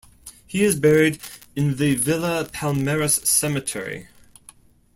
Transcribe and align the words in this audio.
He 0.47 0.63
is 0.63 0.79
buried 0.79 1.19
in 1.55 1.75
the 1.77 1.93
Villa 1.93 2.45
Palmeras 2.51 3.23
Cemetery. 3.27 4.07